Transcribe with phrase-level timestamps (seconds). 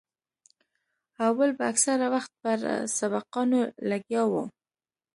[1.23, 2.59] او بل به اکثره وخت پر
[2.97, 3.59] سبقانو
[3.89, 4.43] لګيا وو.